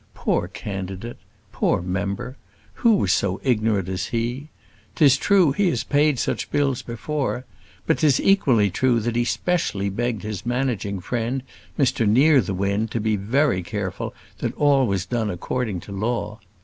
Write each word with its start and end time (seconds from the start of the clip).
Poor 0.15 0.47
candidate! 0.47 1.19
Poor 1.51 1.79
member! 1.79 2.35
Who 2.81 2.95
was 2.95 3.13
so 3.13 3.39
ignorant 3.43 3.87
as 3.87 4.07
he! 4.07 4.49
'Tis 4.95 5.15
true 5.15 5.51
he 5.51 5.69
has 5.69 5.83
paid 5.83 6.17
such 6.17 6.49
bills 6.49 6.81
before; 6.81 7.45
but 7.85 7.99
'tis 7.99 8.19
equally 8.19 8.71
true 8.71 8.99
that 8.99 9.15
he 9.15 9.23
specially 9.23 9.89
begged 9.91 10.23
his 10.23 10.43
managing 10.43 11.01
friend, 11.01 11.43
Mr 11.77 12.09
Nearthewinde, 12.09 12.89
to 12.89 12.99
be 12.99 13.15
very 13.15 13.61
careful 13.61 14.15
that 14.39 14.55
all 14.57 14.87
was 14.87 15.05
done 15.05 15.29
according 15.29 15.79
to 15.81 15.91
law! 15.91 16.39